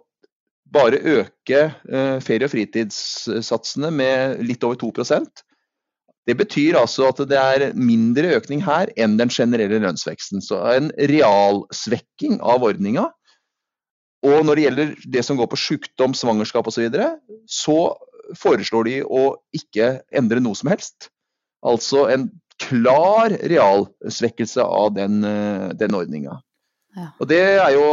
bare 0.73 1.01
øke 1.03 1.63
eh, 1.69 2.19
ferie- 2.25 2.47
og 2.47 2.53
fritidssatsene 2.53 3.91
med 3.95 4.43
litt 4.47 4.65
over 4.67 4.79
2% 4.81 5.45
Det 6.29 6.37
betyr 6.39 6.79
altså 6.79 7.09
at 7.11 7.23
det 7.31 7.39
er 7.39 7.73
mindre 7.75 8.37
økning 8.39 8.63
her 8.63 8.93
enn 9.01 9.17
den 9.19 9.33
generelle 9.33 9.81
lønnsveksten. 9.83 10.43
Så 10.45 10.61
en 10.77 10.91
realsvekking 11.11 12.39
av 12.45 12.63
ordninga. 12.63 13.09
Og 14.23 14.45
når 14.45 14.55
det 14.55 14.65
gjelder 14.67 14.93
det 15.17 15.25
som 15.27 15.41
går 15.41 15.49
på 15.51 15.59
sykdom, 15.59 16.15
svangerskap 16.15 16.69
osv., 16.69 16.77
så, 16.77 16.85
videre, 16.85 17.09
så 17.49 17.79
foreslår 18.39 18.87
de 18.87 18.99
å 19.03 19.25
ikke 19.57 19.89
endre 20.15 20.45
noe 20.45 20.55
som 20.59 20.71
helst. 20.71 21.09
Altså 21.67 22.05
en 22.13 22.29
klar 22.61 23.33
realsvekkelse 23.51 24.63
av 24.63 24.95
den, 24.95 25.25
eh, 25.25 25.73
den 25.81 25.97
ordninga. 25.97 26.39
Ja. 26.99 27.11
Og 27.23 27.29
Det 27.31 27.41
er 27.41 27.71
jo, 27.77 27.85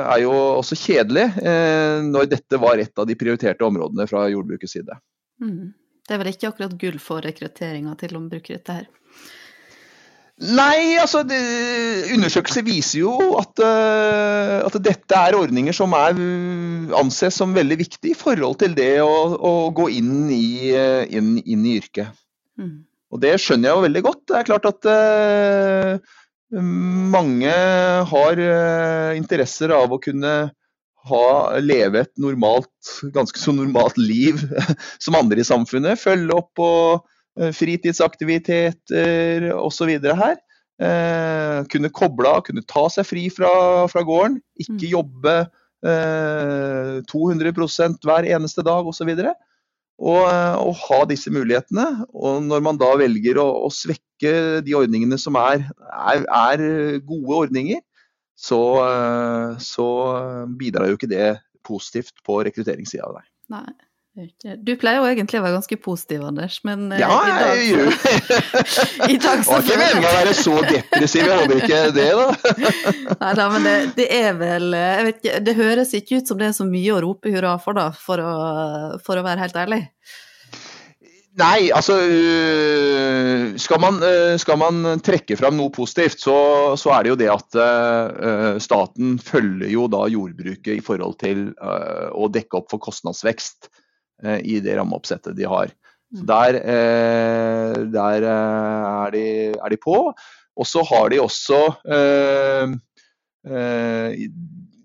er 0.00 0.22
jo 0.24 0.32
også 0.58 0.78
kjedelig, 0.78 1.28
eh, 1.38 2.00
når 2.02 2.30
dette 2.32 2.58
var 2.58 2.80
et 2.82 2.98
av 2.98 3.06
de 3.06 3.14
prioriterte 3.18 3.66
områdene 3.66 4.08
fra 4.10 4.24
jordbrukets 4.32 4.74
side. 4.78 4.96
Mm. 5.42 5.70
Det 6.06 6.16
er 6.16 6.22
vel 6.22 6.32
ikke 6.32 6.48
akkurat 6.50 6.74
gull 6.80 6.98
for 7.02 7.22
rekrutteringa 7.22 7.94
til 8.00 8.16
landbruket 8.16 8.72
her? 8.72 8.88
Nei, 10.40 10.96
altså 10.96 11.20
det, 11.28 11.38
undersøkelser 12.14 12.64
viser 12.64 13.02
jo 13.02 13.12
at, 13.36 13.60
uh, 13.60 14.64
at, 14.64 14.78
dette 14.80 15.18
er 15.18 15.36
ordninger 15.36 15.76
som 15.76 15.92
er, 15.92 16.16
anses 16.96 17.36
som 17.36 17.52
veldig 17.52 17.76
viktig 17.82 18.14
i 18.14 18.16
forhold 18.16 18.56
til 18.62 18.72
det 18.78 19.02
å, 19.04 19.36
å 19.36 19.52
gå 19.76 19.90
inn 19.98 20.30
i, 20.32 20.72
uh, 20.72 21.04
inn, 21.12 21.34
inn 21.44 21.66
i 21.68 21.76
yrket. 21.82 22.16
Mm. 22.56 22.78
Og 23.12 23.20
det 23.20 23.34
skjønner 23.42 23.68
jeg 23.68 23.76
jo 23.76 23.84
veldig 23.84 24.04
godt. 24.06 24.22
Det 24.30 24.38
er 24.40 24.48
klart 24.48 24.70
at 24.70 24.88
uh, 24.88 26.16
mange 26.50 27.52
har 28.10 28.40
eh, 28.42 29.16
interesser 29.18 29.70
av 29.74 29.92
å 29.92 30.00
kunne 30.02 30.50
ha, 31.10 31.58
leve 31.62 32.02
et 32.04 32.12
normalt, 32.20 32.70
ganske 33.14 33.38
så 33.40 33.52
normalt 33.56 33.96
liv 34.00 34.40
som 35.04 35.14
andre 35.18 35.40
i 35.40 35.46
samfunnet. 35.46 36.00
Følge 36.00 36.36
opp 36.36 36.50
på 36.58 36.70
eh, 37.40 37.52
fritidsaktiviteter 37.56 39.50
osv. 39.54 39.90
her. 40.24 40.36
Eh, 40.80 41.58
kunne 41.72 41.92
koble 41.92 42.28
av, 42.28 42.42
kunne 42.46 42.64
ta 42.68 42.86
seg 42.92 43.06
fri 43.08 43.28
fra, 43.32 43.86
fra 43.92 44.02
gården. 44.06 44.40
Ikke 44.60 44.80
mm. 44.80 44.92
jobbe 44.96 45.36
eh, 45.86 47.00
200% 47.10 48.08
hver 48.08 48.28
eneste 48.34 48.62
dag 48.66 48.88
osv. 48.88 49.08
Og, 49.08 49.20
så 49.20 49.49
og, 50.00 50.24
og, 50.64 50.72
ha 50.86 51.02
disse 51.10 51.32
mulighetene. 51.32 52.06
Og 52.16 52.40
når 52.46 52.64
man 52.64 52.80
da 52.80 52.90
velger 53.00 53.40
å, 53.42 53.46
å 53.66 53.70
svekke 53.74 54.62
de 54.64 54.76
ordningene 54.78 55.18
som 55.20 55.36
er, 55.40 55.66
er, 55.92 56.24
er 56.24 56.64
gode 57.04 57.44
ordninger, 57.44 57.82
så, 58.40 58.60
så, 59.60 59.86
bidrar 60.56 60.88
jo 60.88 60.96
ikke 60.96 61.10
det 61.10 61.34
positivt 61.66 62.22
på 62.24 62.38
rekrutteringssida 62.46 63.04
av 63.04 63.18
deg. 63.18 63.26
Nei, 63.52 63.66
Du 64.60 64.72
pleier 64.80 65.00
jo 65.00 65.06
egentlig 65.08 65.38
å 65.40 65.44
være 65.44 65.56
ganske 65.56 65.76
positiv, 65.80 66.22
Anders, 66.26 66.58
men 66.66 66.90
ja, 66.98 67.08
i 67.08 67.30
dag 67.30 67.60
jeg 67.60 67.68
gjør 67.70 67.92
I 69.14 69.18
dag 69.22 69.44
så 69.46 69.54
var 69.54 69.64
ikke 69.64 69.78
meningen 69.80 70.08
å 70.08 70.14
være 70.18 70.34
så 70.36 70.56
depressiv, 70.66 71.24
jeg 71.24 71.38
håper 71.40 71.62
ikke 71.64 71.80
det, 71.96 72.08
da. 72.18 72.26
Nei 73.22 73.30
da, 73.38 73.46
men 73.54 73.68
det, 73.68 73.74
det, 73.96 74.08
er 74.20 74.34
vel 74.40 74.76
jeg 74.76 75.06
vet 75.06 75.20
ikke, 75.20 75.40
Det 75.46 75.56
høres 75.60 75.94
ikke 75.96 76.20
ut 76.20 76.32
som 76.32 76.40
det 76.40 76.50
er 76.50 76.56
så 76.58 76.66
mye 76.68 76.96
å 76.96 77.00
rope 77.06 77.32
hurra 77.32 77.54
for, 77.62 77.78
da, 77.80 77.88
for 77.96 78.20
å, 78.24 78.34
for 79.04 79.20
å 79.20 79.24
være 79.24 79.46
helt 79.46 79.60
ærlig. 79.62 79.80
Nei, 81.40 81.70
altså 81.72 81.96
øh, 82.02 83.44
skal 83.62 83.80
man, 83.80 84.00
øh, 84.04 84.34
skal 84.42 84.58
man, 84.60 84.82
trekke 85.06 85.38
fram 85.38 85.56
noe 85.56 85.72
positivt, 85.72 86.20
så, 86.20 86.38
så, 86.76 86.92
er 86.96 87.06
det 87.06 87.12
jo 87.14 87.20
det 87.20 87.28
at 87.32 87.56
uh, 87.56 88.58
staten 88.60 89.14
følger 89.22 89.70
jo 89.70 89.86
da 89.88 90.04
jordbruket 90.10 90.74
i 90.74 90.82
forhold 90.84 91.16
til 91.22 91.52
å 91.56 92.28
dekke 92.34 92.60
opp 92.60 92.74
for 92.74 92.82
kostnadsvekst 92.82 93.70
i 94.20 94.58
det 94.64 94.76
rammeoppsettet 94.78 95.36
de 95.38 95.46
har. 95.48 95.72
Så 96.10 96.24
mm. 96.24 96.26
der, 96.28 96.58
der 97.94 98.26
er, 98.26 99.14
de, 99.14 99.24
er, 99.54 99.68
de, 99.70 99.78
på. 99.80 99.98
Og 100.58 100.68
så 100.68 100.82
har 100.88 101.08
de 101.12 101.20
også 101.22 101.60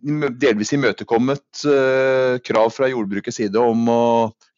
delvis 0.05 0.73
imøtekommet 0.75 1.65
uh, 1.65 2.37
krav 2.45 2.69
fra 2.73 2.89
jordbrukets 2.91 3.39
side 3.41 3.57
om 3.57 3.87
å 3.89 4.03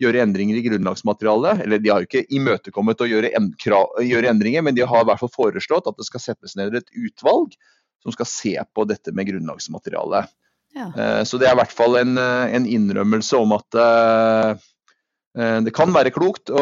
gjøre 0.01 0.21
endringer 0.25 0.59
i 0.59 0.63
grunnlagsmaterialet. 0.65 1.63
Eller 1.63 1.79
de 1.79 1.91
har 1.91 2.03
jo 2.03 2.09
ikke 2.09 2.25
imøtekommet 2.35 3.01
å 3.01 3.07
gjøre, 3.07 3.31
en, 3.37 3.53
krav, 3.61 3.95
gjøre, 4.03 4.29
endringer, 4.33 4.65
men 4.65 4.75
de 4.75 4.85
har 4.87 5.05
i 5.05 5.07
hvert 5.07 5.23
fall 5.23 5.33
foreslått 5.33 5.87
at 5.87 5.97
det 5.97 6.07
skal 6.09 6.23
settes 6.23 6.57
ned 6.59 6.75
et 6.75 6.91
utvalg 6.91 7.55
som 8.03 8.13
skal 8.13 8.29
se 8.29 8.55
på 8.75 8.85
dette 8.89 9.13
med 9.15 9.29
grunnlagsmaterialet. 9.31 10.27
Ja. 10.77 10.87
Uh, 10.93 11.21
så 11.27 11.39
det 11.41 11.49
er 11.49 11.55
i 11.55 11.61
hvert 11.61 11.73
fall 11.73 11.97
en, 11.99 12.17
eh, 12.21 12.55
en 12.57 12.67
innrømmelse 12.69 13.39
om 13.39 13.55
at 13.57 13.79
uh, 13.79 14.65
det 15.37 15.73
kan 15.77 15.91
være 15.93 16.13
klokt 16.15 16.49
å, 16.49 16.61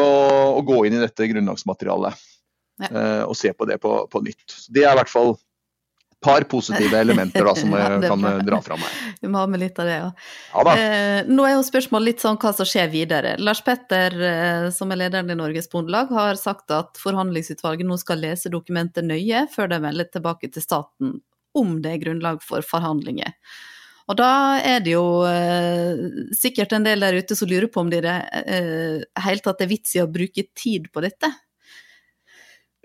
å, 0.58 0.62
gå 0.66 0.82
inn 0.84 0.98
i 0.98 1.00
dette 1.00 1.28
grunnlagsmaterialet 1.30 2.24
ja. 2.84 2.88
og 3.24 3.32
se 3.32 3.48
på 3.56 3.64
det 3.64 3.78
på, 3.80 3.92
på 4.12 4.20
nytt. 4.20 4.44
Så 4.52 4.74
det 4.76 4.82
er 4.84 4.92
i 4.92 4.98
hvert 4.98 5.08
fall 5.08 5.30
et 6.16 6.20
par 6.20 6.44
positive 6.44 6.96
elementer 7.04 7.44
da, 7.44 7.54
som 7.54 7.72
jeg 7.72 8.00
kan 8.08 8.24
eh, 8.24 8.38
dra 8.44 8.60
fram 8.62 8.80
her. 8.80 8.96
Vi 9.20 9.28
må 9.28 9.38
ha 9.38 9.46
med 9.46 9.60
litt 9.60 9.78
av 9.78 9.86
det, 9.86 9.96
ja. 10.00 10.10
ja 10.54 10.74
eh, 10.76 11.28
nå 11.28 11.46
er 11.46 11.56
jo 11.56 11.62
spørsmålet 11.66 12.10
litt 12.10 12.24
sånn 12.24 12.38
hva 12.40 12.52
som 12.56 12.68
skjer 12.68 12.90
videre. 12.92 13.36
Lars 13.38 13.62
Petter, 13.64 14.16
eh, 14.16 14.66
som 14.74 14.92
er 14.92 15.02
lederen 15.04 15.30
i 15.30 15.38
Norges 15.38 15.70
Bondelag, 15.72 16.12
har 16.16 16.40
sagt 16.40 16.72
at 16.74 17.00
forhandlingsutvalget 17.02 17.86
nå 17.88 17.98
skal 18.00 18.22
lese 18.24 18.52
dokumentet 18.52 19.06
nøye 19.06 19.46
før 19.52 19.72
de 19.72 19.80
melder 19.84 20.10
tilbake 20.12 20.50
til 20.52 20.64
staten 20.64 21.18
om 21.56 21.78
det 21.80 21.94
er 21.94 22.02
grunnlag 22.02 22.42
for 22.44 22.64
forhandlinger. 22.64 23.32
Og 24.06 24.14
da 24.18 24.58
er 24.62 24.84
det 24.84 24.92
jo 24.92 25.24
eh, 25.26 26.28
sikkert 26.36 26.76
en 26.76 26.84
del 26.86 27.02
der 27.02 27.16
ute 27.18 27.36
som 27.38 27.48
lurer 27.50 27.66
på 27.72 27.82
om 27.82 27.90
det 27.90 28.04
i 28.04 28.06
det 28.06 28.14
eh, 28.44 29.00
hele 29.24 29.42
tatt 29.42 29.64
er 29.64 29.70
vits 29.70 29.96
i 29.96 30.02
å 30.04 30.10
bruke 30.10 30.46
tid 30.54 30.86
på 30.94 31.02
dette. 31.02 31.32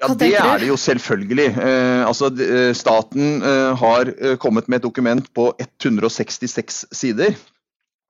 Ja, 0.02 0.10
Det 0.18 0.32
er 0.34 0.58
det 0.58 0.72
jo 0.72 0.80
selvfølgelig. 0.82 1.52
Eh, 1.62 2.02
altså, 2.08 2.32
eh, 2.42 2.72
staten 2.74 3.46
eh, 3.46 3.74
har 3.78 4.10
eh, 4.18 4.34
kommet 4.42 4.66
med 4.68 4.80
et 4.80 4.88
dokument 4.88 5.28
på 5.38 5.52
166 5.60 6.88
sider. 6.90 7.38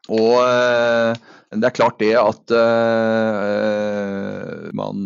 Og 0.07 0.39
eh, 0.45 1.11
det 1.51 1.67
er 1.67 1.75
klart 1.75 1.99
det 1.99 2.13
at 2.15 2.53
eh, 2.55 4.71
man 4.71 5.03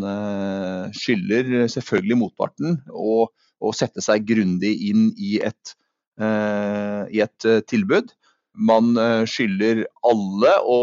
skylder 0.94 1.66
selvfølgelig 1.74 2.20
motparten 2.22 2.78
å, 2.94 3.26
å 3.34 3.74
sette 3.74 4.06
seg 4.06 4.30
grundig 4.30 4.76
inn 4.92 5.10
i 5.18 5.40
et, 5.42 5.74
i 6.20 7.20
et 7.24 7.48
tilbud. 7.68 8.14
Man 8.56 8.96
skylder 9.28 9.84
alle 10.08 10.54
å 10.64 10.80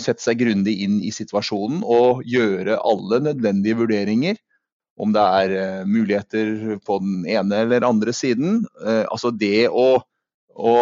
sette 0.00 0.22
seg 0.22 0.40
grundig 0.40 0.76
inn 0.86 1.00
i 1.04 1.10
situasjonen 1.12 1.82
og 1.84 2.22
gjøre 2.24 2.78
alle 2.86 3.20
nødvendige 3.26 3.80
vurderinger 3.82 4.38
om 4.96 5.12
det 5.12 5.22
er 5.22 5.84
muligheter 5.88 6.78
på 6.86 6.98
den 7.02 7.24
ene 7.28 7.62
eller 7.66 7.84
andre 7.84 8.14
siden. 8.16 8.62
Altså 8.80 9.32
det 9.34 9.68
å, 9.68 9.88
å, 10.56 10.76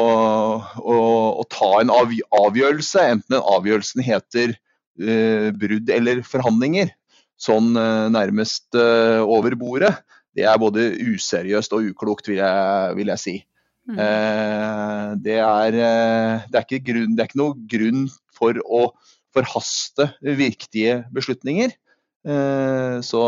å, 0.78 0.98
å 1.42 1.46
ta 1.50 1.70
en 1.80 1.90
avgjørelse, 1.90 3.08
enten 3.16 3.35
den 3.35 3.42
avgjørelsen 3.56 4.04
heter 4.06 4.54
brudd 5.58 5.90
eller 5.90 6.22
forhandlinger, 6.26 6.92
sånn 7.40 7.72
nærmest 8.14 8.78
over 8.78 9.58
bordet, 9.58 9.96
det 10.34 10.46
er 10.50 10.60
både 10.60 10.90
useriøst 11.14 11.74
og 11.76 11.90
uklokt, 11.92 12.28
vil 12.30 12.40
jeg, 12.40 12.94
vil 12.98 13.12
jeg 13.12 13.22
si. 13.22 13.34
Mm. 13.84 13.98
Det, 15.22 15.34
er, 15.44 15.74
det, 16.48 16.60
er 16.60 16.84
grunn, 16.86 17.12
det 17.14 17.22
er 17.22 17.28
ikke 17.28 17.40
noe 17.42 17.66
grunn 17.68 18.06
for 18.34 18.58
å 18.64 18.86
forhaste 19.34 20.08
viktige 20.22 21.02
beslutninger. 21.14 21.74
Eh, 22.24 22.98
så 23.04 23.22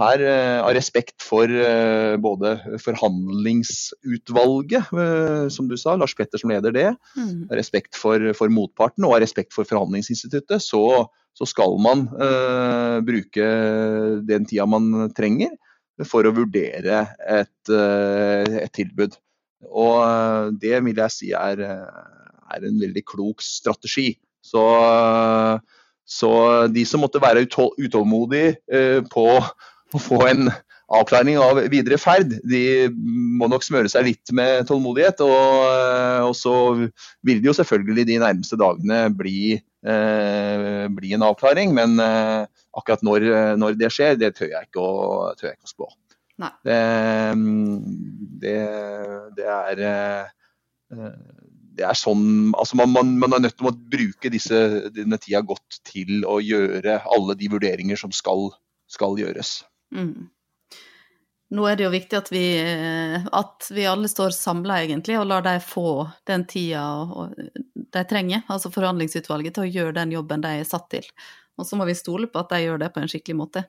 her, 0.00 0.22
eh, 0.24 0.62
av 0.62 0.72
respekt 0.76 1.22
for 1.24 1.50
eh, 1.50 2.16
både 2.20 2.78
forhandlingsutvalget, 2.82 4.84
som 5.54 5.68
du 5.70 5.76
sa, 5.80 5.96
Lars 5.96 6.14
Petter 6.18 6.38
som 6.40 6.50
leder 6.52 6.72
det, 6.74 6.90
mm. 7.16 7.48
respekt 7.56 7.96
for, 7.98 8.32
for, 8.36 8.48
motparten 8.52 9.04
og 9.06 9.14
av 9.16 9.22
respekt 9.24 9.54
for 9.56 9.64
forhandlingsinstituttet, 9.68 10.60
så, 10.64 11.06
så 11.36 11.44
skal 11.48 11.78
man 11.82 11.98
uh, 12.18 13.00
bruke 13.06 13.46
den 14.26 14.46
tida 14.48 14.66
man 14.68 15.10
trenger 15.16 15.50
for 16.08 16.26
å 16.26 16.34
vurdere 16.34 17.06
et, 17.28 17.70
uh, 17.70 18.44
et 18.64 18.72
tilbud. 18.76 19.12
Og 19.68 19.96
det 20.60 20.84
vil 20.86 20.96
jeg 21.04 21.10
si 21.12 21.32
er, 21.36 21.60
er 21.60 22.60
en 22.64 22.80
veldig 22.80 23.04
klok 23.04 23.42
strategi. 23.44 24.18
Så 24.40 24.62
uh, 24.64 25.60
så 26.10 26.30
de 26.74 26.82
som 26.88 27.04
måtte 27.04 27.22
være 27.22 27.44
utålmodige 27.46 28.56
eh, 28.66 28.98
på 29.06 29.26
å 29.98 30.02
få 30.02 30.20
en 30.28 30.50
avklaring 30.90 31.38
av 31.38 31.60
videre 31.70 31.98
ferd, 32.00 32.34
de 32.46 32.90
må 33.38 33.48
nok 33.50 33.64
smøre 33.64 33.90
seg 33.90 34.08
litt 34.08 34.32
med 34.34 34.66
tålmodighet. 34.68 35.22
Og, 35.22 36.30
og 36.30 36.34
så 36.36 36.54
vil 37.26 37.42
det 37.42 37.50
jo 37.50 37.56
selvfølgelig 37.56 38.06
de 38.08 38.18
nærmeste 38.22 38.58
dagene 38.60 39.04
bli, 39.14 39.54
eh, 39.86 40.86
bli 40.96 41.14
en 41.16 41.26
avklaring. 41.30 41.74
Men 41.76 41.96
eh, 42.02 42.42
akkurat 42.76 43.06
når, 43.06 43.28
når, 43.60 43.78
det 43.78 43.92
skjer, 43.94 44.18
det 44.18 44.34
tør 44.38 44.50
jeg 44.56 44.70
ikke 44.70 44.82
å, 44.82 45.30
jeg 45.38 45.54
ikke 45.54 45.70
å 45.70 45.74
spå. 45.76 45.90
Det, 46.64 46.76
det, 48.40 48.58
det, 49.36 49.46
er 49.46 49.82
eh, 49.84 51.16
det 51.76 51.84
er 51.84 51.98
sånn 51.98 52.54
altså 52.56 52.78
man, 52.80 52.94
man, 52.94 53.10
man, 53.20 53.34
er 53.36 53.44
nødt 53.44 53.58
til 53.60 53.68
å 53.68 53.74
bruke 53.92 54.32
disse, 54.32 54.62
denne 54.96 55.20
tida 55.20 55.42
godt 55.44 55.82
til 55.86 56.24
å 56.24 56.38
gjøre 56.40 57.02
alle 57.12 57.36
de 57.36 57.50
vurderinger 57.52 58.00
som 58.00 58.14
skal, 58.16 58.48
skal 58.88 59.20
gjøres. 59.20 59.60
Mm. 59.94 60.28
Nå 61.50 61.66
er 61.66 61.78
det 61.78 61.86
jo 61.86 61.90
viktig 61.90 62.14
at 62.14 62.28
vi, 62.30 62.44
at 63.34 63.66
vi 63.74 63.88
alle 63.90 64.06
står 64.10 64.30
samla, 64.36 64.76
egentlig, 64.84 65.16
og 65.18 65.26
lar 65.26 65.42
dem 65.42 65.58
få 65.64 66.06
den 66.30 66.44
tida 66.46 66.84
de 67.90 68.04
trenger, 68.06 68.44
altså 68.46 68.70
forhandlingsutvalget, 68.70 69.56
til 69.56 69.66
å 69.66 69.70
gjøre 69.70 69.96
den 69.98 70.14
jobben 70.14 70.44
de 70.44 70.60
er 70.60 70.68
satt 70.68 70.86
til. 70.94 71.08
Og 71.58 71.66
så 71.66 71.76
må 71.76 71.88
vi 71.88 71.98
stole 71.98 72.30
på 72.30 72.38
at 72.38 72.54
de 72.54 72.62
gjør 72.62 72.78
det 72.84 72.92
på 72.94 73.02
en 73.02 73.10
skikkelig 73.10 73.38
måte. 73.42 73.66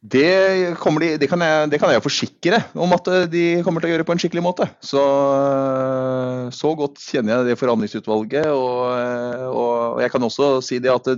Det, 0.00 0.24
de, 0.24 1.08
det, 1.20 1.26
kan 1.28 1.42
jeg, 1.44 1.66
det, 1.68 1.78
kan 1.78 1.90
jeg, 1.92 2.00
forsikre 2.00 2.62
om 2.72 2.94
at 2.96 3.08
eh, 3.12 3.26
de 3.28 3.42
kommer 3.66 3.84
til 3.84 3.90
å 3.90 3.92
gjøre 3.92 4.06
på 4.08 4.14
en 4.14 4.22
skikkelig 4.22 4.44
måte. 4.46 4.64
Så, 4.80 5.02
eh, 5.04 6.46
så 6.56 6.70
godt 6.78 7.02
kjenner 7.04 7.34
jeg 7.34 7.50
det 7.50 7.58
forhandlingsutvalget. 7.60 8.48
Og, 8.48 8.78
eh, 8.96 9.44
og, 9.50 10.00
jeg 10.00 10.14
kan 10.14 10.24
også 10.24 10.48
si 10.64 10.80
det 10.80 10.94
at 10.94 11.12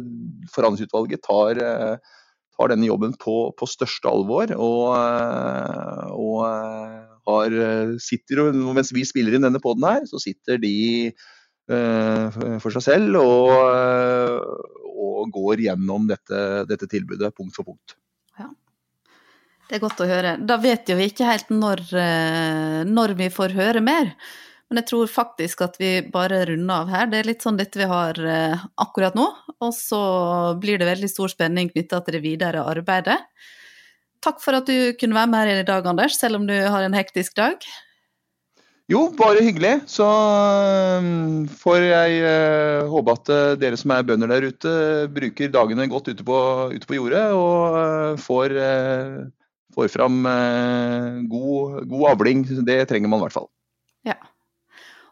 forhandlingsutvalget 0.50 1.22
tar, 1.22 1.62
tar 2.62 2.72
denne 2.72 2.88
jobben 2.88 3.16
på, 3.18 3.36
på 3.58 3.68
største 3.68 4.10
alvor. 4.10 4.54
Og, 4.54 4.94
og 6.14 6.38
har, 7.28 7.56
sitter, 8.02 8.48
mens 8.54 8.94
vi 8.94 9.04
spiller 9.08 9.36
inn 9.36 9.46
denne 9.48 9.62
poden 9.62 9.86
her, 9.88 10.06
så 10.06 10.22
sitter 10.22 10.62
de 10.62 10.76
for 11.66 12.74
seg 12.74 12.82
selv 12.84 13.16
og, 13.20 13.52
og 14.90 15.30
går 15.32 15.62
gjennom 15.62 16.08
dette, 16.10 16.40
dette 16.68 16.88
tilbudet 16.90 17.30
punkt 17.36 17.54
for 17.56 17.70
punkt. 17.70 17.94
Det 19.72 19.78
er 19.78 19.86
godt 19.86 20.02
å 20.04 20.06
høre. 20.10 20.32
Da 20.44 20.58
vet 20.60 20.90
jo 20.90 20.98
vi 20.98 21.06
ikke 21.08 21.24
helt 21.24 21.48
når, 21.48 21.80
eh, 21.96 22.80
når, 22.84 23.14
vi 23.16 23.30
får 23.32 23.54
høre 23.56 23.80
mer. 23.80 24.10
Men 24.72 24.80
jeg 24.80 24.88
tror 24.88 25.10
faktisk 25.12 25.60
at 25.66 25.74
vi 25.76 25.90
bare 26.08 26.46
runder 26.48 26.86
av 26.86 26.88
her. 26.88 27.08
Det 27.12 27.18
er 27.20 27.26
litt 27.28 27.44
sånn 27.44 27.58
dette 27.60 27.76
vi 27.76 27.84
har 27.90 28.16
eh, 28.16 28.62
akkurat 28.80 29.12
nå. 29.18 29.26
Og 29.60 29.74
så 29.76 30.00
blir 30.62 30.80
det 30.80 30.88
veldig 30.88 31.10
stor 31.12 31.28
spenning 31.28 31.68
knytta 31.68 32.00
til 32.06 32.16
det 32.16 32.22
videre 32.24 32.62
arbeidet. 32.64 33.18
Takk 34.24 34.40
for 34.40 34.56
at 34.56 34.70
du 34.70 34.94
kunne 34.96 35.18
være 35.18 35.28
med 35.28 35.44
her 35.44 35.60
i 35.60 35.66
dag, 35.68 35.84
Anders, 35.90 36.16
selv 36.16 36.40
om 36.40 36.46
du 36.48 36.54
har 36.56 36.86
en 36.86 36.96
hektisk 36.96 37.36
dag. 37.36 37.60
Jo, 38.88 39.10
bare 39.18 39.44
hyggelig. 39.44 39.74
Så 39.92 40.08
eh, 40.08 41.12
får 41.60 41.78
jeg 41.84 42.24
uh, 42.24 42.88
håpe 42.96 43.18
at 43.18 43.36
dere 43.60 43.76
som 43.76 43.92
er 43.92 44.08
bønder 44.08 44.32
der 44.32 44.48
ute, 44.48 44.74
bruker 45.12 45.52
dagene 45.52 45.90
godt 45.92 46.08
ute 46.14 46.24
på, 46.24 46.40
ute 46.72 46.88
på 46.88 46.96
jordet 46.96 47.28
og 47.36 48.24
får 48.24 48.56
får 49.74 49.92
fram 49.92 50.26
eh, 50.26 51.22
god, 51.28 51.82
god, 51.88 52.06
avling. 52.12 52.44
Det 52.66 52.84
trenger 52.88 53.12
man 53.12 53.20
i 53.20 53.26
hvert 53.26 53.36
fall. 53.36 53.48
Ja. 54.06 54.16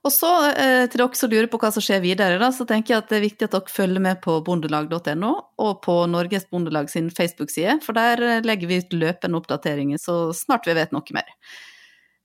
Og 0.01 0.13
så 0.15 0.31
eh, 0.55 0.87
til 0.89 1.03
dere 1.03 1.19
som 1.19 1.33
lurer 1.33 1.49
på 1.53 1.59
hva 1.61 1.71
som 1.75 1.85
skjer 1.85 2.01
videre, 2.05 2.39
da, 2.41 2.49
så 2.57 2.65
tenker 2.69 2.95
jeg 2.95 3.03
at 3.03 3.11
det 3.11 3.19
er 3.19 3.27
viktig 3.27 3.49
at 3.49 3.57
dere 3.57 3.73
følger 3.73 4.05
med 4.05 4.21
på 4.25 4.39
bondelag.no 4.47 5.33
og 5.61 5.83
på 5.85 5.97
Norges 6.09 6.47
Bondelag 6.49 6.89
sin 6.93 7.11
Facebook-side, 7.13 7.81
for 7.85 7.99
der 7.99 8.23
eh, 8.25 8.45
legger 8.47 8.71
vi 8.71 8.81
ut 8.81 8.97
løpende 8.97 9.41
oppdateringer 9.43 10.01
så 10.01 10.23
snart 10.37 10.69
vi 10.69 10.79
vet 10.79 10.97
noe 10.97 11.17
mer. 11.17 11.29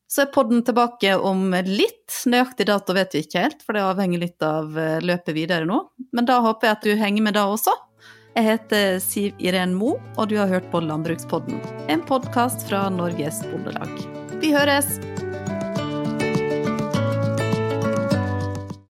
Så 0.07 0.23
er 0.23 0.31
podden 0.31 0.61
tilbake 0.63 1.15
om 1.17 1.49
litt. 1.65 2.13
Nøyaktig 2.29 2.69
dato 2.69 2.95
vet 2.95 3.17
vi 3.17 3.25
ikke 3.25 3.41
helt, 3.47 3.65
for 3.65 3.75
det 3.75 3.83
avhenger 3.83 4.23
litt 4.23 4.45
av 4.45 4.77
eh, 4.79 5.01
løpet 5.03 5.35
videre 5.35 5.67
nå. 5.67 5.81
Men 6.15 6.29
da 6.29 6.39
håper 6.45 6.69
jeg 6.69 6.77
at 6.77 6.87
du 6.87 7.03
henger 7.03 7.27
med 7.27 7.35
da 7.35 7.49
også. 7.51 7.75
Jeg 8.35 8.47
heter 8.49 8.97
Siv 9.03 9.43
Iren 9.43 9.75
Mo, 9.75 9.95
og 10.15 10.31
du 10.31 10.37
har 10.39 10.51
hørt 10.51 10.67
på 10.71 10.83
Landbrukspodden, 10.83 11.59
en 11.91 12.03
podkast 12.07 12.67
fra 12.69 12.87
Norges 12.91 13.43
Bondelag. 13.51 13.91
Vi 14.43 14.55
høres! 14.55 14.99